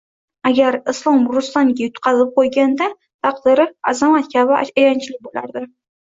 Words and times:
Agar 0.51 0.75
Islom 0.91 1.17
Rustamga 1.33 1.83
yutqazib 1.83 2.31
qo‘yganda, 2.39 2.87
taqdiri 3.27 3.65
Azamat 3.93 4.31
kabi 4.33 4.57
ayanchli 4.63 5.13
bo‘lardi. 5.29 5.63